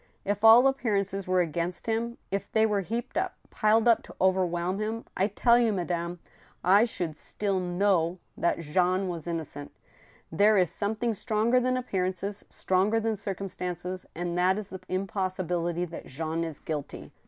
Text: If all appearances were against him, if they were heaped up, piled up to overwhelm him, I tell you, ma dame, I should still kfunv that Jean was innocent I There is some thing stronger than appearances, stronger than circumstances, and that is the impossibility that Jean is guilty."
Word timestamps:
If 0.25 0.43
all 0.43 0.65
appearances 0.65 1.27
were 1.27 1.41
against 1.41 1.85
him, 1.85 2.17
if 2.31 2.51
they 2.51 2.65
were 2.65 2.81
heaped 2.81 3.17
up, 3.17 3.35
piled 3.51 3.87
up 3.87 4.01
to 4.01 4.15
overwhelm 4.19 4.79
him, 4.79 5.05
I 5.15 5.27
tell 5.27 5.59
you, 5.59 5.71
ma 5.71 5.83
dame, 5.83 6.17
I 6.63 6.85
should 6.85 7.15
still 7.15 7.59
kfunv 7.59 8.17
that 8.35 8.61
Jean 8.61 9.07
was 9.09 9.27
innocent 9.27 9.71
I 9.75 10.35
There 10.37 10.57
is 10.57 10.71
some 10.71 10.95
thing 10.95 11.13
stronger 11.13 11.59
than 11.59 11.77
appearances, 11.77 12.43
stronger 12.49 12.99
than 12.99 13.15
circumstances, 13.15 14.07
and 14.15 14.35
that 14.39 14.57
is 14.57 14.69
the 14.69 14.81
impossibility 14.89 15.85
that 15.85 16.07
Jean 16.07 16.43
is 16.43 16.57
guilty." 16.57 17.11